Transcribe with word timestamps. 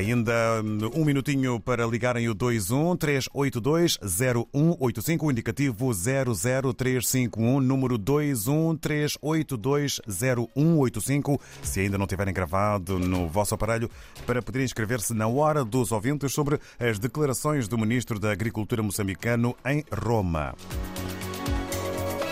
Ainda 0.00 0.62
um 0.94 1.04
minutinho 1.04 1.60
para 1.60 1.86
ligarem 1.86 2.26
o 2.26 2.32
21 2.34 2.96
382 2.96 3.98
0185, 3.98 5.26
o 5.26 5.30
indicativo 5.30 5.92
00351, 5.92 7.60
número 7.60 7.98
21 7.98 8.78
382 8.78 10.00
0185, 10.08 11.38
se 11.62 11.80
ainda 11.80 11.98
não 11.98 12.06
tiverem 12.06 12.32
gravado 12.32 12.98
no 12.98 13.28
vosso 13.28 13.54
aparelho, 13.54 13.90
para 14.26 14.40
poderem 14.40 14.64
inscrever-se 14.64 15.12
na 15.12 15.28
hora 15.28 15.66
dos 15.66 15.92
ouvintes 15.92 16.32
sobre 16.32 16.58
as 16.78 16.98
declarações 16.98 17.68
do 17.68 17.76
Ministro 17.76 18.18
da 18.18 18.32
Agricultura 18.32 18.82
moçambicano 18.82 19.54
em 19.66 19.84
Roma. 19.92 20.54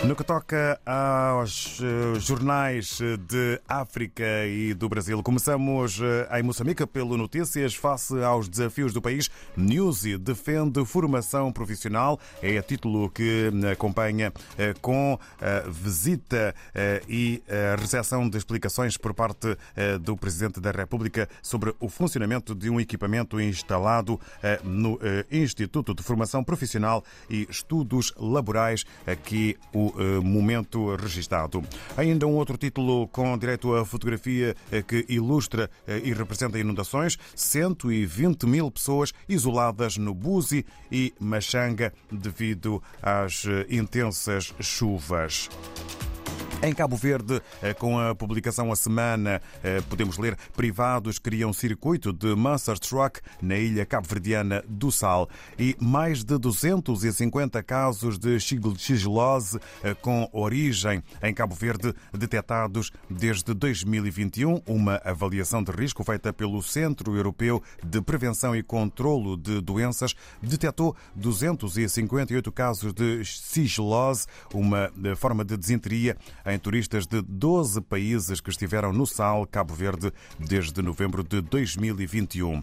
No 0.05 0.15
que 0.15 0.23
toca 0.23 0.80
aos 0.87 1.80
eh, 1.83 2.21
jornais 2.21 3.01
de 3.29 3.61
África 3.69 4.47
e 4.47 4.73
do 4.73 4.89
Brasil, 4.89 5.21
começamos 5.25 6.01
eh, 6.01 6.39
em 6.39 6.43
Moçambique 6.45 6.87
pelo 6.87 7.16
Notícias 7.16 7.74
face 7.74 8.15
aos 8.23 8.48
desafios 8.48 8.93
do 8.93 9.02
país. 9.02 9.29
Newsy 9.57 10.16
defende 10.16 10.84
formação 10.84 11.52
profissional, 11.52 12.19
é 12.41 12.57
a 12.57 12.62
título 12.62 13.11
que 13.11 13.51
acompanha 13.71 14.33
eh, 14.57 14.73
com 14.80 15.19
visita 15.69 16.55
e 17.09 17.43
recepção 17.79 18.29
de 18.29 18.38
explicações 18.38 18.96
por 18.96 19.12
parte 19.15 19.57
do 20.01 20.16
Presidente 20.16 20.60
da 20.60 20.71
República 20.71 21.29
sobre 21.43 21.74
o 21.80 21.88
funcionamento 21.88 22.55
de 22.55 22.71
um 22.71 22.80
equipamento 22.80 23.41
instalado 23.41 24.21
no 24.62 24.99
Instituto 25.30 25.95
de 25.95 26.02
Formação 26.02 26.45
Profissional 26.45 27.02
e 27.29 27.46
Estudos 27.51 28.12
Laborais, 28.16 28.85
aqui 29.07 29.57
o 29.73 29.88
eh, 29.98 30.20
momento 30.20 30.95
registado. 30.97 31.62
Ainda 31.96 32.27
um 32.27 32.37
outro 32.37 32.56
título 32.56 33.09
com 33.09 33.37
direito 33.38 33.74
à 33.74 33.84
fotografia 33.84 34.55
eh, 34.70 34.83
que 34.83 35.05
ilustra 35.09 35.70
eh, 35.87 36.01
e 36.05 36.12
representa 36.12 36.59
inundações. 36.59 37.19
120 37.34 38.46
mil 38.46 38.70
pessoas 38.70 39.13
isoladas 39.29 39.96
no 39.96 40.15
Buzi 40.15 40.65
e 40.90 41.13
Machanga 41.21 41.93
devido 42.10 42.82
às 43.02 43.45
intensas 43.68 44.54
chuvas. 44.60 45.48
Em 46.60 46.74
Cabo 46.74 46.96
Verde, 46.96 47.40
eh, 47.62 47.73
com 47.73 48.01
a 48.01 48.16
publicação 48.16 48.73
a 48.73 48.76
semana, 48.76 49.40
eh, 49.62 49.80
podemos 49.88 50.18
ler 50.18 50.37
privados 50.56 51.16
criam 51.16 51.52
circuito 51.52 52.12
de 52.12 52.34
Master 52.34 52.76
Truck 52.80 53.20
na 53.40 53.56
ilha 53.56 53.87
cabo-verdiana 53.87 54.64
do 54.68 54.90
Sal 54.90 55.29
e 55.56 55.76
mais 55.80 56.24
de 56.24 56.36
250 56.36 57.62
casos 57.62 58.18
de 58.18 58.40
sigilose 58.40 59.60
eh, 59.84 59.95
com 59.95 60.29
origem 60.32 61.01
em 61.23 61.32
Cabo 61.32 61.54
Verde 61.54 61.95
detectados 62.12 62.90
desde 63.09 63.54
2021. 63.54 64.60
Uma 64.66 65.00
avaliação 65.04 65.62
de 65.62 65.70
risco 65.70 66.03
feita 66.03 66.32
pelo 66.32 66.60
Centro 66.60 67.14
Europeu 67.14 67.62
de 67.84 68.03
Prevenção 68.03 68.56
e 68.56 68.64
Controlo 68.64 69.36
de 69.36 69.60
Doenças 69.60 70.12
detectou 70.42 70.97
258 71.14 72.50
casos 72.50 72.92
de 72.92 73.25
sigilose, 73.25 74.26
uma 74.53 74.91
forma 75.16 75.44
de 75.44 75.56
desinteria 75.56 76.16
em 76.54 76.59
turistas 76.59 77.06
de 77.06 77.22
12 77.22 77.81
países 77.82 78.41
que 78.41 78.50
estiveram 78.50 78.93
no 78.93 79.06
Sal, 79.06 79.47
Cabo 79.47 79.75
Verde, 79.75 80.12
desde 80.38 80.82
novembro 80.82 81.22
de 81.22 81.41
2021. 81.41 82.62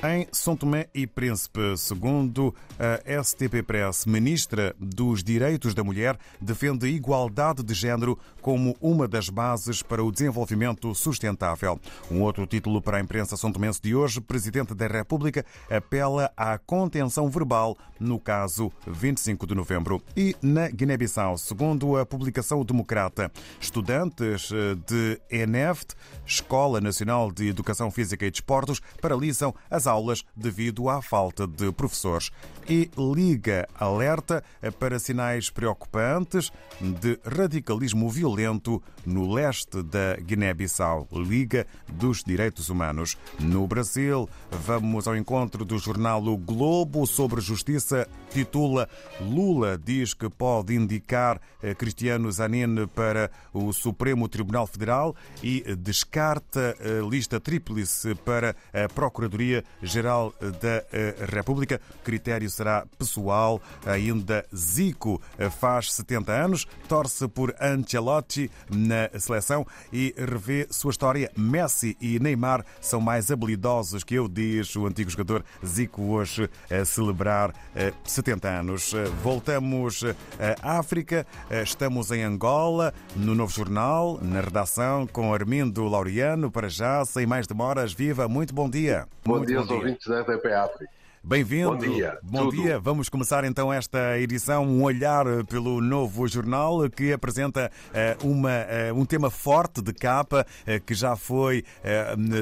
Em 0.00 0.28
São 0.30 0.56
Tomé 0.56 0.86
e 0.94 1.08
Príncipe, 1.08 1.76
segundo 1.76 2.54
a 2.78 3.20
STP 3.24 3.64
Press, 3.64 4.06
ministra 4.06 4.72
dos 4.78 5.24
Direitos 5.24 5.74
da 5.74 5.82
Mulher 5.82 6.16
defende 6.40 6.86
a 6.86 6.88
igualdade 6.88 7.64
de 7.64 7.74
género 7.74 8.16
como 8.40 8.76
uma 8.80 9.08
das 9.08 9.28
bases 9.28 9.82
para 9.82 10.04
o 10.04 10.12
desenvolvimento 10.12 10.94
sustentável. 10.94 11.80
Um 12.08 12.22
outro 12.22 12.46
título 12.46 12.80
para 12.80 12.98
a 12.98 13.00
imprensa 13.00 13.36
são 13.36 13.50
tomense 13.50 13.82
de 13.82 13.92
hoje, 13.92 14.20
Presidente 14.20 14.72
da 14.72 14.86
República 14.86 15.44
apela 15.68 16.30
à 16.36 16.56
contenção 16.58 17.28
verbal 17.28 17.76
no 17.98 18.20
caso 18.20 18.70
25 18.86 19.48
de 19.48 19.54
novembro. 19.56 20.00
E 20.16 20.36
na 20.40 20.68
Guiné-Bissau, 20.68 21.36
segundo 21.36 21.96
a 21.96 22.06
publicação 22.06 22.64
Democrata, 22.64 23.32
estudantes 23.60 24.50
de 24.86 25.20
ENEFT, 25.28 25.96
Escola 26.24 26.80
Nacional 26.80 27.32
de 27.32 27.48
Educação 27.48 27.90
Física 27.90 28.24
e 28.24 28.30
Desportos, 28.30 28.80
paralisam 29.00 29.52
as 29.68 29.87
aulas 29.88 30.24
devido 30.36 30.88
à 30.88 31.02
falta 31.02 31.46
de 31.46 31.72
professores. 31.72 32.30
E 32.68 32.90
Liga 32.96 33.66
alerta 33.74 34.44
para 34.78 34.98
sinais 34.98 35.48
preocupantes 35.48 36.52
de 36.78 37.18
radicalismo 37.24 38.10
violento 38.10 38.82
no 39.06 39.32
leste 39.32 39.82
da 39.82 40.16
Guiné-Bissau. 40.16 41.08
Liga 41.10 41.66
dos 41.90 42.22
Direitos 42.22 42.68
Humanos. 42.68 43.16
No 43.40 43.66
Brasil, 43.66 44.28
vamos 44.50 45.08
ao 45.08 45.16
encontro 45.16 45.64
do 45.64 45.78
jornal 45.78 46.22
O 46.26 46.36
Globo 46.36 47.06
sobre 47.06 47.40
justiça. 47.40 48.06
Titula 48.30 48.86
Lula 49.18 49.78
diz 49.82 50.12
que 50.12 50.28
pode 50.28 50.74
indicar 50.74 51.40
Cristiano 51.78 52.30
Zanin 52.30 52.86
para 52.94 53.30
o 53.52 53.72
Supremo 53.72 54.28
Tribunal 54.28 54.66
Federal 54.66 55.16
e 55.42 55.62
descarta 55.74 56.76
a 56.78 57.08
lista 57.08 57.40
tríplice 57.40 58.14
para 58.14 58.54
a 58.74 58.88
Procuradoria 58.88 59.64
Geral 59.82 60.34
da 60.40 60.84
eh, 60.92 61.14
República. 61.28 61.80
O 62.00 62.04
critério 62.04 62.48
será 62.50 62.84
pessoal. 62.98 63.60
Ainda 63.86 64.44
Zico 64.54 65.20
eh, 65.38 65.50
faz 65.50 65.92
70 65.92 66.32
anos, 66.32 66.66
torce 66.88 67.26
por 67.28 67.54
Ancelotti 67.60 68.50
na 68.70 69.08
seleção 69.18 69.66
e 69.92 70.14
revê 70.16 70.66
sua 70.70 70.90
história. 70.90 71.30
Messi 71.36 71.96
e 72.00 72.18
Neymar 72.18 72.64
são 72.80 73.00
mais 73.00 73.30
habilidosos 73.30 74.02
que 74.02 74.14
eu, 74.14 74.28
diz 74.28 74.74
o 74.76 74.86
antigo 74.86 75.10
jogador 75.10 75.44
Zico 75.64 76.02
hoje 76.02 76.48
a 76.70 76.84
celebrar 76.84 77.54
70 78.04 78.48
eh, 78.48 78.58
anos. 78.58 78.92
Voltamos 79.22 80.04
à 80.62 80.78
África, 80.78 81.26
estamos 81.62 82.10
em 82.10 82.22
Angola, 82.22 82.92
no 83.16 83.34
Novo 83.34 83.52
Jornal, 83.52 84.18
na 84.22 84.40
redação, 84.40 85.06
com 85.06 85.32
Armindo 85.32 85.84
Laureano. 85.84 86.50
Para 86.50 86.68
já, 86.68 87.04
sem 87.04 87.26
mais 87.26 87.46
demoras, 87.46 87.92
viva, 87.92 88.28
muito 88.28 88.54
bom 88.54 88.68
dia. 88.68 89.06
Bom 89.24 89.36
muito 89.38 89.48
dia 89.48 89.67
aos 89.72 89.82
ouvintes 89.82 90.06
da 90.06 90.20
RTP 90.20 90.46
África. 90.46 90.98
Bem-vindo. 91.22 91.70
Bom 91.70 91.76
dia. 91.76 92.18
Bom 92.22 92.44
Tudo. 92.44 92.62
dia. 92.62 92.78
Vamos 92.78 93.08
começar 93.08 93.44
então 93.44 93.72
esta 93.72 94.18
edição, 94.18 94.64
um 94.64 94.82
olhar 94.82 95.26
pelo 95.46 95.80
novo 95.80 96.26
jornal 96.26 96.88
que 96.88 97.12
apresenta 97.12 97.70
uh, 98.22 98.26
uma, 98.26 98.48
uh, 98.48 98.98
um 98.98 99.04
tema 99.04 99.28
forte 99.28 99.82
de 99.82 99.92
capa, 99.92 100.46
uh, 100.62 100.80
que 100.84 100.94
já 100.94 101.16
foi 101.16 101.64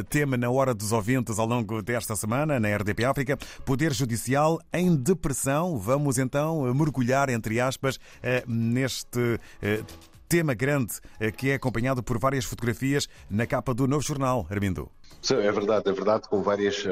tema 0.08 0.36
na 0.36 0.50
hora 0.50 0.74
dos 0.74 0.92
ouvintes 0.92 1.38
ao 1.38 1.46
longo 1.46 1.82
desta 1.82 2.14
semana 2.14 2.60
na 2.60 2.76
RDP 2.76 3.04
África. 3.04 3.38
Poder 3.64 3.92
Judicial 3.92 4.60
em 4.72 4.94
depressão. 4.94 5.78
Vamos 5.78 6.18
então 6.18 6.72
mergulhar, 6.74 7.28
entre 7.30 7.58
aspas, 7.58 7.98
neste 8.46 9.40
tema 10.28 10.54
grande 10.54 10.94
que 11.36 11.50
é 11.50 11.54
acompanhado 11.54 12.02
por 12.02 12.18
várias 12.18 12.44
fotografias 12.44 13.08
na 13.30 13.46
capa 13.46 13.72
do 13.72 13.86
novo 13.86 14.02
jornal, 14.02 14.46
Armindo. 14.50 14.90
Sim, 15.22 15.36
é 15.36 15.52
verdade, 15.52 15.88
é 15.88 15.92
verdade, 15.92 16.28
com 16.28 16.42
várias. 16.42 16.84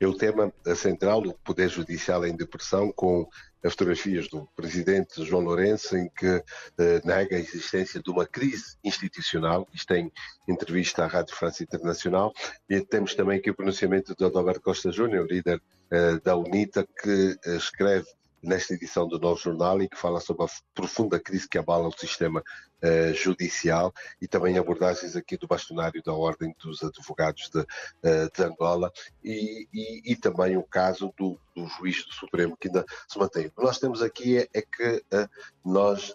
É 0.00 0.06
o 0.06 0.14
tema 0.14 0.52
central 0.74 1.20
do 1.20 1.32
Poder 1.44 1.68
Judicial 1.68 2.26
em 2.26 2.34
depressão, 2.34 2.90
com 2.90 3.28
as 3.64 3.72
fotografias 3.72 4.28
do 4.28 4.46
presidente 4.56 5.24
João 5.24 5.44
Lourenço, 5.44 5.96
em 5.96 6.08
que 6.08 6.26
eh, 6.26 7.00
nega 7.04 7.36
a 7.36 7.38
existência 7.38 8.02
de 8.02 8.10
uma 8.10 8.26
crise 8.26 8.76
institucional. 8.82 9.68
Isto 9.72 9.94
em 9.94 10.10
entrevista 10.48 11.04
à 11.04 11.06
Rádio 11.06 11.36
França 11.36 11.62
Internacional. 11.62 12.32
E 12.68 12.80
temos 12.80 13.14
também 13.14 13.38
aqui 13.38 13.50
o 13.50 13.54
pronunciamento 13.54 14.14
de 14.16 14.24
Adalberto 14.24 14.60
Costa 14.60 14.90
Júnior, 14.90 15.26
líder 15.30 15.62
eh, 15.90 16.18
da 16.24 16.36
UNITA, 16.36 16.86
que 17.00 17.38
eh, 17.44 17.56
escreve 17.56 18.06
nesta 18.42 18.74
edição 18.74 19.06
do 19.06 19.18
Novo 19.18 19.40
Jornal 19.40 19.80
e 19.80 19.88
que 19.88 19.96
fala 19.96 20.20
sobre 20.20 20.44
a 20.44 20.48
profunda 20.74 21.20
crise 21.20 21.48
que 21.48 21.58
abala 21.58 21.88
o 21.88 21.98
sistema 21.98 22.40
uh, 22.40 23.14
judicial 23.14 23.92
e 24.20 24.26
também 24.26 24.58
abordagens 24.58 25.14
aqui 25.14 25.36
do 25.36 25.46
bastonário 25.46 26.02
da 26.02 26.12
Ordem 26.12 26.54
dos 26.60 26.82
Advogados 26.82 27.48
de, 27.50 27.60
uh, 27.60 28.30
de 28.34 28.42
Angola 28.42 28.92
e, 29.22 29.68
e, 29.72 30.12
e, 30.12 30.16
também 30.16 30.56
o 30.56 30.64
caso 30.64 31.14
do, 31.16 31.38
do, 31.54 31.66
juiz 31.68 32.04
do 32.04 32.12
Supremo 32.12 32.56
que 32.56 32.68
ainda 32.68 32.84
se 33.08 33.18
mantém. 33.18 33.46
O 33.46 33.52
que 33.52 33.62
nós 33.62 33.78
temos 33.78 34.02
aqui 34.02 34.38
é, 34.38 34.48
é 34.52 34.62
que 34.62 35.04
uh, 35.14 35.28
nós, 35.64 36.14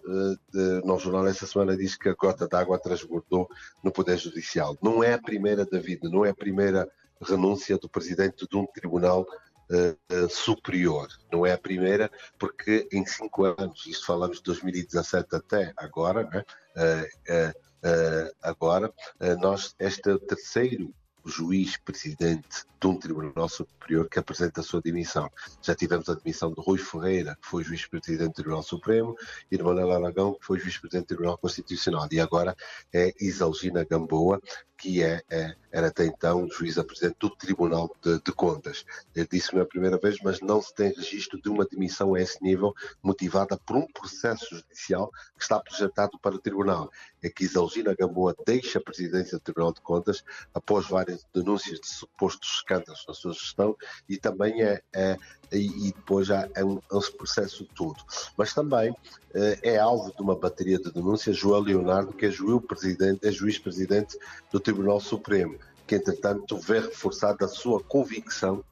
de, 0.51 0.85
Novo 0.85 1.00
Jornal, 1.00 1.27
essa 1.27 1.47
semana 1.47 1.77
diz 1.77 1.95
que 1.95 2.09
a 2.09 2.13
gota 2.13 2.47
d'água 2.47 2.77
transbordou 2.77 3.50
no 3.81 3.91
Poder 3.91 4.18
Judicial. 4.18 4.77
Não 4.81 5.03
é 5.03 5.13
a 5.13 5.21
primeira, 5.21 5.65
David, 5.65 6.01
não 6.03 6.25
é 6.25 6.30
a 6.31 6.35
primeira 6.35 6.89
renúncia 7.21 7.77
do 7.77 7.89
presidente 7.89 8.47
de 8.47 8.57
um 8.57 8.65
tribunal 8.68 9.25
uh, 9.69 10.29
superior. 10.29 11.07
Não 11.31 11.45
é 11.45 11.53
a 11.53 11.57
primeira, 11.57 12.11
porque 12.37 12.87
em 12.91 13.05
cinco 13.05 13.45
anos, 13.45 13.85
isto 13.85 14.05
falamos 14.05 14.37
de 14.37 14.43
2017 14.43 15.35
até 15.35 15.73
agora, 15.77 16.23
né? 16.23 16.43
agora, 18.41 18.93
nós, 19.39 19.75
este 19.79 20.11
é 20.11 20.17
terceiro 20.17 20.93
juiz 21.27 21.77
presidente 21.77 22.65
de 22.79 22.88
um 22.88 22.97
Tribunal 22.97 23.50
Superior 23.50 24.07
que 24.09 24.19
apresenta 24.19 24.62
a 24.62 24.63
sua 24.63 24.81
dimissão. 24.81 25.29
Já 25.62 25.75
tivemos 25.75 26.07
a 26.09 26.13
demissão 26.13 26.51
de 26.51 26.62
Rui 26.62 26.77
Ferreira, 26.77 27.38
que 27.41 27.47
foi 27.47 27.63
juiz-presidente 27.63 28.29
do 28.29 28.33
Tribunal 28.33 28.63
Supremo, 28.63 29.15
e 29.51 29.57
de 29.57 29.63
Manuel 29.63 29.91
Aragão, 29.91 30.33
que 30.33 30.45
foi 30.45 30.59
juiz-presidente 30.59 31.06
do 31.06 31.07
Tribunal 31.07 31.38
Constitucional. 31.38 32.07
E 32.12 32.19
agora 32.19 32.56
é 32.94 33.13
Isalgina 33.19 33.83
Gamboa, 33.83 34.39
que 34.77 35.01
é, 35.01 35.24
é, 35.29 35.56
era 35.71 35.88
até 35.88 36.06
então 36.06 36.47
juíza-presidente 36.50 37.18
do 37.19 37.30
Tribunal 37.31 37.94
de, 38.01 38.21
de 38.21 38.31
Contas. 38.31 38.85
Ele 39.15 39.27
disse 39.30 39.53
não 39.53 39.62
é 39.62 39.63
a 39.63 39.68
primeira 39.68 39.97
vez, 39.97 40.18
mas 40.23 40.39
não 40.39 40.62
se 40.62 40.73
tem 40.73 40.94
registro 40.94 41.41
de 41.41 41.50
uma 41.50 41.65
demissão 41.65 42.13
a 42.13 42.21
esse 42.21 42.41
nível 42.44 42.73
motivada 43.01 43.57
por 43.57 43.75
um 43.75 43.88
processo 43.88 44.56
judicial 44.56 45.12
que 45.35 45.41
está 45.41 45.59
projetado 45.59 46.19
para 46.19 46.35
o 46.35 46.39
Tribunal. 46.39 46.91
É 47.21 47.29
que 47.29 47.45
Isalgina 47.45 47.95
Gamboa 47.95 48.35
deixa 48.45 48.79
a 48.79 48.81
presidência 48.81 49.37
do 49.37 49.43
Tribunal 49.43 49.73
de 49.73 49.81
Contas 49.81 50.23
após 50.53 50.87
várias 50.87 51.25
denúncias 51.33 51.79
de 51.79 51.87
supostos 51.87 52.57
escândalos 52.57 53.03
na 53.07 53.13
sua 53.13 53.33
gestão 53.33 53.75
e 54.07 54.17
também 54.17 54.61
é, 54.61 54.81
é 54.93 55.17
e, 55.51 55.91
depois 55.93 56.27
já 56.27 56.47
é 56.53 56.63
um, 56.63 56.77
é 56.91 56.95
um 56.95 57.01
processo 57.17 57.65
todo. 57.75 58.03
Mas 58.37 58.53
também 58.53 58.95
eh, 59.33 59.59
é 59.63 59.77
alvo 59.77 60.13
de 60.13 60.21
uma 60.21 60.35
bateria 60.35 60.77
de 60.77 60.91
denúncias 60.91 61.37
João 61.37 61.61
Leonardo, 61.61 62.13
que 62.13 62.25
é 62.25 62.31
juiz-presidente 62.31 63.25
é 63.27 63.31
juiz 63.31 63.57
-presidente 63.57 64.17
do 64.51 64.59
Tribunal 64.59 64.99
Supremo, 64.99 65.57
que 65.85 65.95
entretanto 65.95 66.57
vê 66.57 66.79
reforçada 66.79 67.45
a 67.45 67.47
sua 67.47 67.81
convicção 67.81 68.63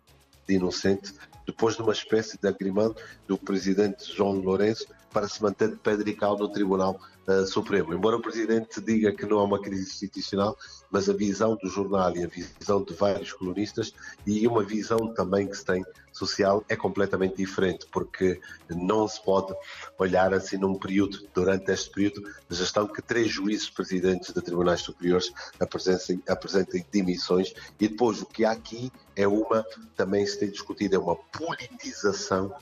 de 0.48 0.56
inocente 0.56 1.14
depois 1.46 1.76
de 1.76 1.82
uma 1.82 1.94
espécie 1.94 2.38
de 2.38 2.48
agrimento 2.48 3.02
do 3.28 3.38
presidente 3.38 4.12
João 4.14 4.34
Lourenço 4.34 4.88
para 5.16 5.30
se 5.30 5.42
manter 5.42 5.70
de 5.70 5.78
pedra 5.78 6.10
e 6.10 6.14
cal 6.14 6.38
no 6.38 6.50
Tribunal 6.50 7.00
uh, 7.26 7.48
Supremo. 7.48 7.94
Embora 7.94 8.18
o 8.18 8.22
Presidente 8.22 8.82
diga 8.82 9.14
que 9.14 9.26
não 9.26 9.40
há 9.40 9.46
uma 9.46 9.62
crise 9.62 9.84
institucional, 9.84 10.58
mas 10.92 11.10
a 11.10 11.14
visão 11.14 11.56
do 11.56 11.70
jornal 11.70 12.14
e 12.18 12.26
a 12.26 12.28
visão 12.28 12.84
de 12.84 12.94
vários 12.94 13.32
colunistas 13.32 13.94
e 14.28 14.46
uma 14.46 14.62
visão 14.62 15.14
também 15.14 15.48
que 15.48 15.56
se 15.56 15.64
tem 15.64 15.86
social 16.12 16.66
é 16.68 16.76
completamente 16.76 17.38
diferente, 17.38 17.88
porque 17.94 18.42
não 18.70 19.08
se 19.08 19.24
pode 19.24 19.54
olhar 19.98 20.34
assim 20.34 20.58
num 20.58 20.78
período, 20.78 21.26
durante 21.34 21.72
este 21.72 21.90
período 21.92 22.22
de 22.50 22.58
gestão, 22.58 22.86
que 22.86 23.02
três 23.02 23.32
juízes 23.32 23.70
presidentes 23.70 24.34
de 24.34 24.42
tribunais 24.42 24.82
superiores 24.82 25.32
apresentem, 25.62 26.22
apresentem 26.28 26.86
dimissões 26.92 27.54
e 27.80 27.88
depois 27.88 28.22
o 28.22 28.26
que 28.26 28.44
há 28.44 28.52
aqui 28.52 28.92
é 29.16 29.26
uma, 29.26 29.66
também 29.96 30.26
se 30.26 30.38
tem 30.38 30.50
discutido, 30.50 30.96
é 30.96 31.00
uma 31.00 31.16
politização 31.16 32.54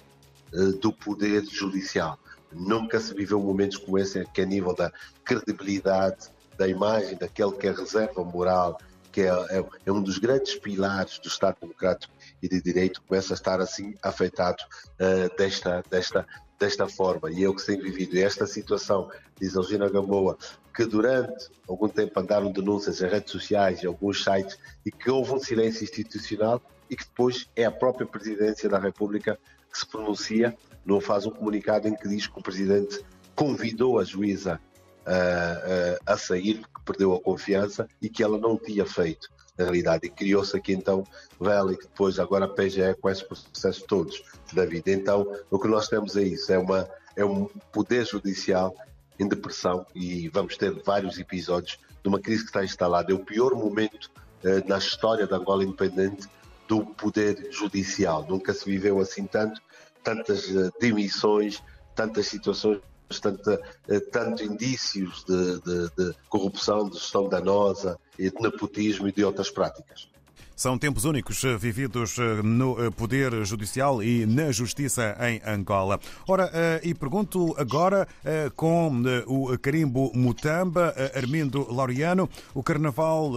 uh, 0.54 0.72
do 0.74 0.94
poder 0.94 1.44
judicial. 1.46 2.20
Nunca 2.54 3.00
se 3.00 3.14
viveu 3.14 3.40
momentos 3.40 3.78
como 3.78 3.98
esse, 3.98 4.24
que 4.34 4.42
a 4.42 4.46
nível 4.46 4.76
da 4.76 4.92
credibilidade, 5.24 6.30
da 6.58 6.68
imagem 6.68 7.18
daquele 7.18 7.54
que 7.54 7.68
é 7.68 7.72
reserva 7.72 8.24
moral, 8.24 8.78
que 9.12 9.22
é, 9.22 9.28
é, 9.28 9.64
é, 9.86 9.92
um 9.92 10.02
dos 10.02 10.18
grandes 10.18 10.56
pilares 10.56 11.20
do 11.20 11.28
Estado 11.28 11.58
Democrático 11.62 12.14
e 12.42 12.50
de 12.50 12.60
Direito, 12.62 13.02
começa 13.08 13.34
a 13.34 13.36
estar 13.36 13.62
assim 13.62 13.94
afetado 14.02 14.58
uh, 15.00 15.38
desta, 15.38 15.84
desta, 15.90 16.28
desta 16.60 16.88
forma. 16.88 17.32
E 17.32 17.44
eu 17.44 17.54
que 17.54 17.64
tenho 17.64 17.84
vivido 17.84 18.18
esta 18.18 18.48
situação, 18.48 19.10
diz 19.40 19.56
Algina 19.56 19.88
Gamboa, 19.88 20.36
que 20.76 20.86
durante 20.86 21.50
algum 21.68 21.88
tempo 21.88 22.20
andaram 22.20 22.52
denúncias 22.52 23.02
em 23.02 23.08
redes 23.08 23.32
sociais 23.32 23.84
e 23.84 23.86
alguns 23.86 24.24
sites 24.24 24.58
e 24.84 24.92
que 24.92 25.12
houve 25.12 25.32
um 25.32 25.40
silêncio 25.40 25.84
institucional 25.84 26.60
e 26.90 26.96
que 26.96 27.06
depois 27.06 27.48
é 27.56 27.66
a 27.66 27.72
própria 27.72 28.08
Presidência 28.08 28.68
da 28.68 28.80
República 28.80 29.38
que 29.72 29.78
se 29.78 29.86
pronuncia 29.86 30.58
não 30.86 31.00
faz 31.00 31.26
um 31.26 31.32
comunicado 31.32 31.88
em 31.88 31.96
que 31.96 32.08
diz 32.08 32.28
que 32.28 32.40
o 32.40 32.44
Presidente 32.44 33.04
convidou 33.36 34.00
a 34.00 34.04
juíza 34.04 34.60
uh, 35.06 35.96
uh, 35.96 36.00
a 36.06 36.18
sair, 36.18 36.62
porque 36.62 36.82
perdeu 36.86 37.14
a 37.14 37.22
confiança 37.22 37.88
e 38.02 38.10
que 38.10 38.24
ela 38.24 38.38
não 38.38 38.58
tinha 38.58 38.86
feito, 38.86 39.30
na 39.58 39.66
realidade. 39.66 40.08
E 40.08 40.10
criou-se 40.10 40.56
aqui 40.56 40.74
então 40.74 41.04
vela 41.40 41.74
e 41.74 41.78
que 41.78 41.84
depois 41.84 42.20
agora 42.20 42.46
a 42.46 42.50
PGE 42.50 42.96
com 43.00 43.10
esses 43.10 43.24
processos 43.24 43.84
todos 43.84 44.24
da 44.54 44.66
vida. 44.66 44.92
Então, 44.92 45.26
o 45.50 45.60
que 45.60 45.68
nós 45.68 45.88
temos 45.88 46.16
é 46.16 46.24
isso, 46.24 46.52
é, 46.52 46.58
uma, 46.58 46.90
é 47.16 47.26
um 47.26 47.46
poder 47.72 48.06
judicial 48.06 48.76
em 49.20 49.28
depressão 49.28 49.86
e 49.94 50.28
vamos 50.30 50.58
ter 50.58 50.72
vários 50.84 51.20
episódios 51.20 51.80
de 52.02 52.10
uma 52.10 52.20
crise 52.20 52.44
que 52.44 52.50
está 52.50 52.64
instalada. 52.64 53.12
É 53.12 53.16
o 53.16 53.20
pior 53.20 53.54
momento 53.54 54.12
uh, 54.44 54.68
na 54.68 54.78
história 54.78 55.26
da 55.26 55.38
Angola 55.38 55.64
independente 55.64 56.28
do 56.68 56.86
poder 56.86 57.50
judicial. 57.52 58.26
Nunca 58.28 58.54
se 58.54 58.66
viveu 58.66 59.00
assim 59.00 59.26
tanto 59.26 59.62
tantas 60.04 60.50
uh, 60.50 60.72
demissões, 60.80 61.62
tantas 61.96 62.28
situações, 62.28 62.82
tanta, 63.22 63.62
uh, 63.90 64.12
tanto 64.12 64.44
indícios 64.44 65.24
de, 65.24 65.60
de, 65.62 65.90
de 65.96 66.16
corrupção, 66.30 66.90
de 66.90 66.98
gestão 66.98 67.30
danosa, 67.30 68.00
de 68.18 68.32
nepotismo 68.40 69.08
e 69.08 69.12
de 69.12 69.24
outras 69.24 69.50
práticas. 69.50 70.10
São 70.56 70.78
tempos 70.78 71.04
únicos 71.04 71.44
eh, 71.44 71.58
vividos 71.58 72.18
eh, 72.20 72.42
no 72.44 72.80
eh, 72.80 72.92
Poder 72.92 73.44
Judicial 73.44 74.04
e 74.04 74.26
na 74.26 74.52
Justiça 74.52 75.18
em 75.20 75.42
Angola. 75.46 76.00
Ora, 76.28 76.52
e 76.84 76.94
pergunto 76.94 77.56
agora 77.58 78.08
com 78.56 79.04
o 79.26 79.58
carimbo 79.58 80.12
Mutamba, 80.14 80.94
Armindo 81.16 81.68
Laureano, 81.72 82.30
o 82.54 82.62
Carnaval 82.62 83.32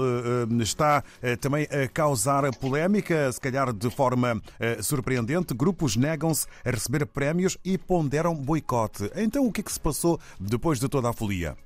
está 0.61 1.03
também 1.41 1.67
a 1.71 1.89
causar 1.89 2.55
polémica, 2.57 3.31
se 3.33 3.41
calhar 3.41 3.73
de 3.73 3.91
forma 3.91 4.41
surpreendente. 4.83 5.55
Grupos 5.55 5.97
negam-se 5.97 6.47
a 6.65 6.71
receber 6.71 7.07
prémios 7.07 7.57
e 7.65 7.79
ponderam 7.79 8.35
boicote. 8.35 9.11
Então, 9.17 9.47
o 9.47 9.53
que 9.53 9.61
é 9.61 9.65
que 9.65 9.73
se 9.73 9.81
passou 9.81 10.21
depois 10.39 10.79
de 10.79 10.89
toda 10.89 11.09
a 11.09 11.13
folia? 11.13 11.57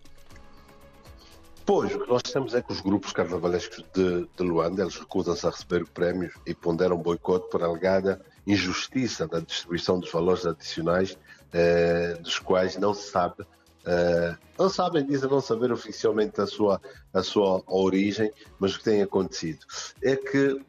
Pois, 1.72 1.94
o 1.94 2.00
que 2.00 2.10
nós 2.10 2.22
temos 2.22 2.52
é 2.52 2.60
que 2.60 2.72
os 2.72 2.80
grupos 2.80 3.12
carnavalescos 3.12 3.84
de, 3.94 4.26
de 4.36 4.42
Luanda, 4.42 4.82
eles 4.82 4.96
recusam-se 4.96 5.46
a 5.46 5.50
receber 5.50 5.86
prémios 5.86 6.34
e 6.44 6.52
ponderam 6.52 6.96
boicote 6.96 7.48
por 7.48 7.62
alegada 7.62 8.20
injustiça 8.44 9.28
da 9.28 9.38
distribuição 9.38 10.00
dos 10.00 10.10
valores 10.10 10.44
adicionais, 10.44 11.16
eh, 11.52 12.14
dos 12.20 12.40
quais 12.40 12.76
não 12.76 12.92
se 12.92 13.08
sabe, 13.12 13.46
eh, 13.86 14.36
não 14.58 14.68
sabem, 14.68 15.06
dizem 15.06 15.30
não 15.30 15.40
saber 15.40 15.70
oficialmente 15.70 16.40
a 16.40 16.46
sua, 16.48 16.80
a 17.14 17.22
sua 17.22 17.62
origem, 17.68 18.32
mas 18.58 18.74
o 18.74 18.78
que 18.78 18.84
tem 18.86 19.02
acontecido 19.02 19.64
é 20.02 20.16
que 20.16 20.60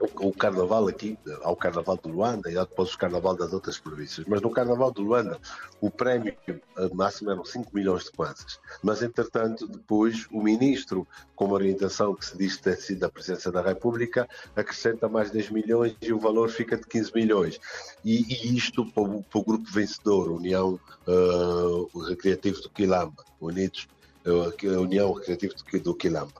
o 0.00 0.32
carnaval 0.32 0.88
aqui, 0.88 1.18
ao 1.42 1.54
carnaval 1.54 1.98
de 2.02 2.10
Luanda 2.10 2.50
e 2.50 2.54
depois 2.54 2.94
o 2.94 2.98
carnaval 2.98 3.36
das 3.36 3.52
outras 3.52 3.78
províncias. 3.78 4.26
Mas 4.26 4.40
no 4.40 4.50
carnaval 4.50 4.90
de 4.90 5.02
Luanda, 5.02 5.38
o 5.80 5.90
prémio 5.90 6.34
máximo 6.94 7.30
eram 7.30 7.44
5 7.44 7.70
milhões 7.74 8.04
de 8.04 8.12
kwanzas. 8.12 8.58
Mas, 8.82 9.02
entretanto, 9.02 9.68
depois 9.68 10.26
o 10.30 10.42
ministro, 10.42 11.06
com 11.36 11.44
uma 11.44 11.54
orientação 11.54 12.14
que 12.14 12.24
se 12.24 12.36
diz 12.38 12.56
ter 12.56 12.78
sido 12.78 13.00
da 13.00 13.10
presença 13.10 13.52
da 13.52 13.60
República, 13.60 14.26
acrescenta 14.56 15.08
mais 15.08 15.30
10 15.30 15.50
milhões 15.50 15.94
e 16.00 16.12
o 16.12 16.18
valor 16.18 16.48
fica 16.48 16.76
de 16.76 16.86
15 16.86 17.12
milhões. 17.14 17.60
E, 18.02 18.22
e 18.22 18.56
isto 18.56 18.86
para 18.86 19.02
o, 19.02 19.22
para 19.22 19.40
o, 19.40 19.44
grupo 19.44 19.70
vencedor, 19.70 20.30
União 20.30 20.80
uh, 21.06 22.00
Recreativo 22.08 22.62
do 22.62 22.70
Quilamba, 22.70 23.22
Unidos, 23.38 23.86
uh, 24.24 24.80
União 24.80 25.12
Recreativo 25.12 25.54
do, 25.54 25.80
do 25.80 25.94
Quilamba 25.94 26.32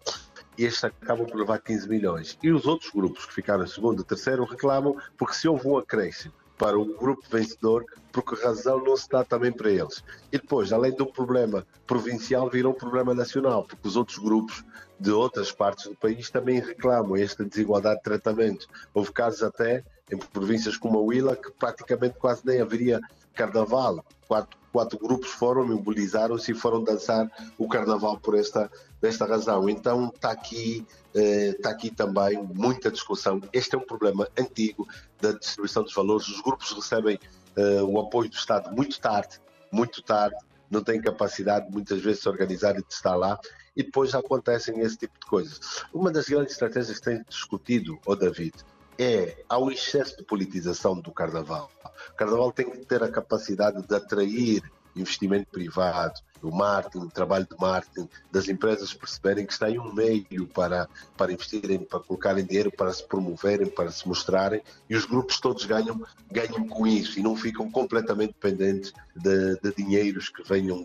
e 0.56 0.64
estes 0.64 0.84
acabam 0.84 1.26
por 1.26 1.38
levar 1.38 1.58
15 1.60 1.88
milhões. 1.88 2.38
E 2.42 2.50
os 2.50 2.66
outros 2.66 2.90
grupos 2.90 3.26
que 3.26 3.34
ficaram 3.34 3.64
em 3.64 3.68
segundo 3.68 4.02
e 4.02 4.04
terceiro 4.04 4.44
reclamam 4.44 4.96
porque 5.16 5.34
se 5.34 5.48
houve 5.48 5.66
um 5.66 5.76
acréscimo 5.76 6.34
para 6.60 6.78
o 6.78 6.84
grupo 6.84 7.22
vencedor, 7.30 7.86
por 8.12 8.22
que 8.22 8.34
razão 8.44 8.84
não 8.84 8.94
se 8.94 9.08
dá 9.08 9.24
também 9.24 9.50
para 9.50 9.70
eles? 9.70 10.04
E 10.30 10.36
depois, 10.36 10.74
além 10.74 10.94
do 10.94 11.06
problema 11.06 11.66
provincial, 11.86 12.50
virou 12.50 12.74
um 12.74 12.76
problema 12.76 13.14
nacional, 13.14 13.64
porque 13.64 13.88
os 13.88 13.96
outros 13.96 14.18
grupos 14.18 14.62
de 14.98 15.10
outras 15.10 15.50
partes 15.50 15.86
do 15.86 15.96
país 15.96 16.28
também 16.28 16.60
reclamam 16.60 17.16
esta 17.16 17.46
desigualdade 17.46 17.96
de 17.96 18.02
tratamento. 18.02 18.66
Houve 18.92 19.10
casos 19.10 19.42
até 19.42 19.82
em 20.12 20.18
províncias 20.18 20.76
como 20.76 20.98
a 20.98 21.02
Huila 21.02 21.34
que 21.34 21.50
praticamente 21.52 22.18
quase 22.18 22.42
nem 22.44 22.60
haveria 22.60 23.00
carnaval. 23.34 24.04
Quatro, 24.26 24.58
quatro 24.72 24.98
grupos 24.98 25.30
foram, 25.30 25.66
mobilizaram-se 25.66 26.52
e 26.52 26.54
foram 26.54 26.84
dançar 26.84 27.30
o 27.58 27.68
carnaval 27.68 28.18
por 28.18 28.36
esta, 28.36 28.70
desta 29.00 29.26
razão. 29.26 29.68
Então 29.68 30.12
está 30.14 30.30
aqui, 30.30 30.86
eh, 31.14 31.54
está 31.56 31.70
aqui 31.70 31.90
também 31.90 32.42
muita 32.54 32.90
discussão. 32.90 33.40
Este 33.52 33.74
é 33.74 33.78
um 33.78 33.86
problema 33.86 34.28
antigo 34.38 34.86
da 35.20 35.32
distribuição 35.32 35.82
dos 35.82 35.94
valores. 35.94 36.28
Os 36.28 36.40
grupos 36.40 36.72
recebem 36.72 37.18
eh, 37.56 37.82
o 37.82 37.98
apoio 37.98 38.30
do 38.30 38.36
Estado 38.36 38.74
muito 38.74 39.00
tarde, 39.00 39.40
muito 39.72 40.02
tarde, 40.02 40.36
não 40.70 40.82
têm 40.82 41.00
capacidade 41.00 41.70
muitas 41.70 42.00
vezes 42.00 42.18
de 42.18 42.22
se 42.22 42.28
organizar 42.28 42.78
e 42.78 42.82
de 42.82 42.92
estar 42.92 43.16
lá 43.16 43.38
e 43.76 43.82
depois 43.82 44.14
acontecem 44.14 44.80
esse 44.80 44.96
tipo 44.96 45.18
de 45.18 45.26
coisas. 45.26 45.84
Uma 45.92 46.10
das 46.10 46.28
grandes 46.28 46.52
estratégias 46.52 46.98
que 46.98 47.04
tem 47.04 47.24
discutido, 47.28 47.98
o 48.06 48.14
David, 48.14 48.54
é 49.00 49.42
ao 49.48 49.70
excesso 49.70 50.16
de 50.18 50.22
politização 50.22 51.00
do 51.00 51.10
carnaval. 51.10 51.70
O 52.12 52.16
carnaval 52.16 52.52
tem 52.52 52.70
que 52.70 52.84
ter 52.84 53.02
a 53.02 53.10
capacidade 53.10 53.82
de 53.86 53.94
atrair 53.94 54.62
investimento 54.94 55.48
privado, 55.50 56.20
o 56.42 56.50
marketing, 56.50 57.06
o 57.06 57.10
trabalho 57.10 57.46
de 57.50 57.56
marketing, 57.58 58.08
das 58.30 58.48
empresas 58.48 58.92
perceberem 58.92 59.46
que 59.46 59.52
está 59.52 59.66
aí 59.66 59.78
um 59.78 59.92
meio 59.92 60.46
para, 60.52 60.88
para 61.16 61.32
investirem, 61.32 61.78
para 61.78 62.00
colocarem 62.00 62.44
dinheiro, 62.44 62.70
para 62.70 62.92
se 62.92 63.06
promoverem, 63.06 63.68
para 63.68 63.90
se 63.90 64.06
mostrarem, 64.06 64.62
e 64.88 64.96
os 64.96 65.04
grupos 65.04 65.38
todos 65.40 65.64
ganham, 65.64 66.02
ganham 66.30 66.66
com 66.66 66.86
isso 66.86 67.18
e 67.18 67.22
não 67.22 67.36
ficam 67.36 67.70
completamente 67.70 68.34
dependentes 68.34 68.92
de, 69.14 69.56
de 69.60 69.74
dinheiros 69.76 70.28
que 70.28 70.42
venham 70.42 70.84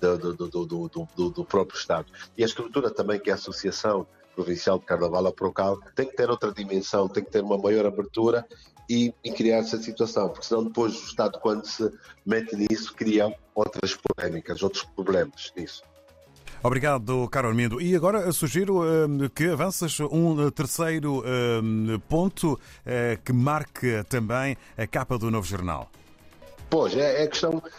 do, 0.00 0.36
do, 0.36 0.66
do, 0.66 1.30
do, 1.30 1.44
próprio 1.44 1.78
Estado. 1.78 2.06
E 2.36 2.42
a 2.42 2.46
estrutura 2.46 2.90
também 2.90 3.20
que 3.20 3.30
a 3.30 3.34
associação 3.34 4.06
provincial 4.38 4.78
de 4.78 4.84
Carnaval 4.84 5.26
a 5.26 5.32
Procal 5.32 5.80
tem 5.96 6.06
que 6.06 6.14
ter 6.14 6.30
outra 6.30 6.52
dimensão, 6.52 7.08
tem 7.08 7.24
que 7.24 7.30
ter 7.30 7.42
uma 7.42 7.58
maior 7.58 7.84
abertura 7.84 8.46
e, 8.88 9.12
e 9.24 9.32
criar 9.32 9.58
essa 9.58 9.76
situação, 9.78 10.28
porque 10.28 10.46
senão 10.46 10.64
depois 10.64 10.94
o 10.94 11.06
Estado, 11.06 11.40
quando 11.40 11.66
se 11.66 11.90
mete 12.24 12.54
nisso, 12.54 12.94
cria 12.94 13.34
outras 13.52 13.96
polémicas, 13.96 14.62
outros 14.62 14.84
problemas 14.84 15.52
nisso. 15.56 15.82
Obrigado, 16.62 17.28
Caro 17.28 17.48
Armindo. 17.48 17.80
E 17.80 17.96
agora 17.96 18.30
sugiro 18.32 18.80
uh, 18.82 19.30
que 19.30 19.48
avances 19.48 19.98
um 20.00 20.50
terceiro 20.50 21.18
uh, 21.20 22.00
ponto 22.08 22.54
uh, 22.54 22.58
que 23.24 23.32
marque 23.32 24.04
também 24.08 24.56
a 24.76 24.86
capa 24.86 25.18
do 25.18 25.30
novo 25.30 25.46
jornal. 25.46 25.90
Pois, 26.70 26.96
é, 26.96 27.24
é 27.24 27.26
questão 27.26 27.62
eh, 27.64 27.70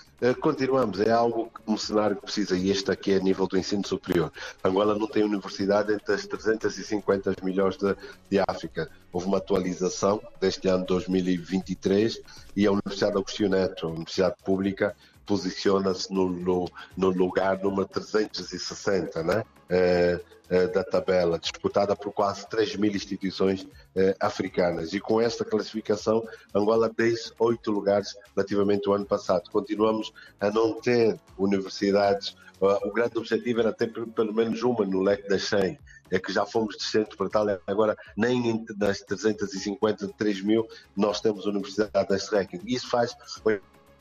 continuamos, 0.41 0.99
é 0.99 1.11
algo 1.11 1.49
que 1.49 1.71
um 1.71 1.77
cenário 1.77 2.15
que 2.17 2.23
precisa, 2.23 2.57
e 2.57 2.69
este 2.69 2.91
aqui 2.91 3.13
é 3.13 3.17
a 3.17 3.19
nível 3.19 3.47
do 3.47 3.57
ensino 3.57 3.85
superior. 3.87 4.31
Angola 4.63 4.97
não 4.97 5.07
tem 5.07 5.23
universidade 5.23 5.93
entre 5.93 6.13
as 6.13 6.25
350 6.25 7.35
melhores 7.41 7.77
de, 7.77 7.95
de 8.29 8.43
África. 8.47 8.89
Houve 9.11 9.27
uma 9.27 9.37
atualização 9.37 10.21
deste 10.39 10.67
ano 10.67 10.85
2023 10.85 12.21
e 12.55 12.67
a 12.67 12.71
Universidade 12.71 13.17
Agostinho 13.17 13.49
Neto, 13.49 13.87
a 13.87 13.91
Universidade 13.91 14.35
Pública, 14.43 14.95
posiciona-se 15.29 16.11
no, 16.11 16.27
no, 16.27 16.65
no, 16.97 17.09
lugar 17.11 17.59
número 17.61 17.87
360 17.87 19.21
né? 19.21 19.43
É, 19.69 20.19
é, 20.49 20.65
da 20.65 20.83
tabela, 20.83 21.37
disputada 21.37 21.95
por 21.95 22.11
quase 22.11 22.49
3 22.49 22.75
mil 22.77 22.91
instituições 22.91 23.67
é, 23.95 24.15
africanas. 24.19 24.91
E 24.93 24.99
com 24.99 25.21
esta 25.21 25.45
classificação, 25.45 26.27
Angola 26.55 26.89
desce 26.89 27.31
oito 27.37 27.69
lugares 27.69 28.17
relativamente 28.35 28.87
ao 28.87 28.95
ano 28.95 29.05
passado. 29.05 29.51
Continuamos 29.51 30.11
a 30.39 30.49
não 30.49 30.73
ter 30.81 31.19
universidades. 31.37 32.35
O 32.59 32.91
grande 32.91 33.19
objetivo 33.19 33.59
era 33.59 33.71
ter 33.71 33.93
pelo 33.93 34.33
menos 34.33 34.63
uma 34.63 34.83
no 34.83 35.03
leque 35.03 35.29
das 35.29 35.43
100 35.43 35.77
é 36.11 36.19
que 36.19 36.33
já 36.33 36.45
fomos 36.45 36.75
descendo 36.75 37.15
para 37.15 37.29
tal, 37.29 37.45
agora 37.67 37.95
nem 38.17 38.65
das 38.75 39.01
350, 39.01 40.07
3 40.17 40.41
mil, 40.41 40.67
nós 40.95 41.21
temos 41.21 41.45
universidade 41.45 42.09
neste 42.09 42.33
ranking. 42.33 42.59
Isso 42.65 42.89
faz 42.89 43.15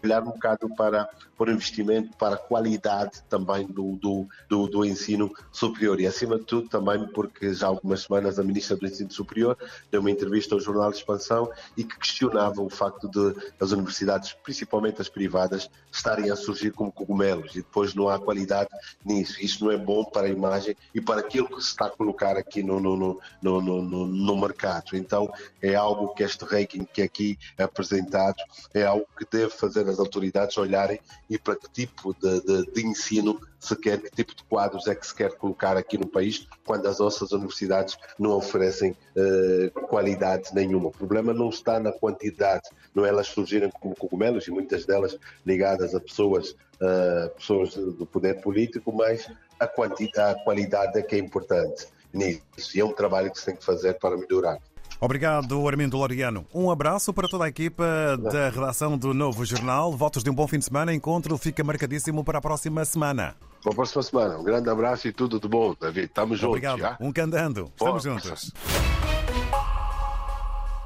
olhar 0.03 0.23
um 0.23 0.33
bocado 0.33 0.69
para, 0.75 1.09
para 1.37 1.51
o 1.51 1.53
investimento, 1.53 2.17
para 2.17 2.35
a 2.35 2.39
qualidade 2.39 3.23
também 3.29 3.67
do, 3.67 3.97
do, 3.97 4.27
do, 4.49 4.67
do, 4.67 4.85
ensino 4.85 5.33
superior. 5.53 6.01
E, 6.01 6.07
acima 6.07 6.39
de 6.39 6.45
tudo, 6.45 6.69
também 6.69 7.07
porque 7.09 7.53
já 7.53 7.67
há 7.67 7.71
algumas 7.71 8.03
semanas 8.03 8.39
a 8.39 8.45
Ministra 8.45 8.77
do 8.77 8.87
Ensino 8.87 9.11
Superior 9.11 9.57
deu 9.91 10.01
uma 10.01 10.11
entrevista 10.11 10.55
ao 10.55 10.61
Jornal 10.61 10.91
de 10.91 10.99
Expansão 10.99 11.51
e 11.77 11.85
que 11.85 11.99
questionava 11.99 12.61
o 12.61 12.71
facto 12.71 13.09
de 13.09 13.35
as 13.61 13.73
universidades, 13.73 14.33
principalmente 14.43 15.01
as 15.01 15.09
privadas, 15.09 15.71
estarem 15.91 16.31
a 16.31 16.37
surgir 16.37 16.73
como 16.73 16.93
cogumelos 16.93 17.53
e 17.53 17.59
depois 17.59 17.95
não 17.95 18.09
há 18.09 18.19
qualidade 18.19 18.69
nisso. 19.05 19.41
Isso 19.41 19.65
não 19.65 19.73
é 19.73 19.77
bom 19.77 20.05
para 20.05 20.27
a 20.27 20.31
imagem 20.31 20.77
e 20.95 21.01
para 21.01 21.21
aquilo 21.21 21.49
que 21.49 21.63
se 21.63 21.71
está 21.71 21.87
a 21.87 21.91
colocar 21.91 22.37
aqui 22.37 22.63
no, 22.63 22.81
no, 22.81 22.97
no, 22.97 23.21
no, 23.43 23.61
no, 23.61 24.07
no 24.07 24.37
mercado. 24.37 24.97
Então, 24.97 25.33
é 25.63 25.75
algo 25.75 26.15
que 26.15 26.23
este 26.23 26.45
ranking 26.45 26.85
que 26.85 27.03
aqui 27.03 27.39
é 27.57 27.65
apresentado 27.65 28.37
é 28.75 28.85
algo 28.85 29.07
que 29.17 29.27
deve 29.31 29.51
fazer 29.51 29.88
as 29.91 29.99
autoridades 29.99 30.57
olharem 30.59 31.01
e 31.29 31.39
para 31.39 31.57
que 31.57 31.69
tipo 31.71 32.15
de, 32.15 32.41
de, 32.41 32.73
de, 32.73 32.87
ensino 32.87 33.41
se 33.59 33.75
quer, 33.77 34.01
que 34.01 34.11
tipo 34.11 34.35
de 34.35 34.45
quadros 34.45 34.87
é 34.87 34.95
que 34.95 35.07
se 35.07 35.15
quer 35.15 35.33
colocar 35.37 35.77
aqui 35.77 35.99
no 35.99 36.07
país, 36.07 36.47
quando 36.65 36.87
as 36.87 36.99
nossas 36.99 37.33
universidades 37.33 37.99
não 38.19 38.31
oferecem 38.33 38.93
uh, 38.93 39.71
qualidade 39.89 40.55
nenhuma. 40.55 40.89
O 40.89 40.93
problema 40.93 41.33
não 41.33 41.49
está 41.49 41.81
na 41.81 41.93
quantidade, 41.93 42.69
não 42.95 43.05
é 43.05 43.09
elas 43.09 43.27
surgirem 43.27 43.71
como 43.71 43.95
cogumelos 43.97 44.47
e 44.47 44.51
muitas 44.51 44.87
delas 44.87 45.19
ligadas 45.45 45.95
a 45.95 46.01
pessoas, 46.01 46.51
uh, 46.51 47.35
pessoas 47.37 47.75
do 47.75 48.07
poder 48.07 48.41
político, 48.41 48.93
mas 48.93 49.29
a, 49.59 49.67
quantidade, 49.67 50.41
a 50.41 50.45
qualidade 50.45 50.99
é 50.99 51.03
que 51.03 51.17
é 51.17 51.19
importante 51.19 51.89
nisso. 52.13 52.77
E 52.77 52.81
é 52.81 52.85
um 52.85 52.93
trabalho 52.93 53.31
que 53.31 53.39
se 53.39 53.47
tem 53.47 53.57
que 53.57 53.65
fazer 53.65 53.95
para 53.95 54.17
melhorar. 54.17 54.59
Obrigado, 55.01 55.67
Armindo 55.69 55.97
Loriano. 55.97 56.45
Um 56.53 56.71
abraço 56.71 57.13
para 57.13 57.29
toda 57.29 57.45
a 57.45 57.49
equipa 57.49 57.85
da 58.17 58.51
redação 58.51 58.99
do 58.99 59.15
Novo 59.15 59.45
Jornal. 59.45 59.93
Votos 59.93 60.25
de 60.25 60.31
um 60.31 60.35
bom 60.35 60.47
fim 60.49 60.59
de 60.59 60.65
semana. 60.65 60.93
Encontro 60.93 61.39
fica 61.39 61.63
marcadíssimo 61.63 62.25
para 62.25 62.39
a 62.39 62.41
próxima 62.41 62.85
semana. 62.85 63.37
Para 63.63 63.73
a 63.73 63.75
próxima 63.77 64.03
semana. 64.03 64.39
Um 64.39 64.45
grande 64.45 64.69
abraço 64.69 65.07
e 65.07 65.13
tudo 65.13 65.39
de 65.39 65.47
bom, 65.49 65.75
David. 65.81 66.07
Estamos 66.07 66.39
juntos. 66.39 66.49
Obrigado. 66.49 66.79
Já? 66.81 66.97
Um 67.01 67.13
candando. 67.13 67.71
Estamos 67.77 68.03
juntos. 68.03 68.53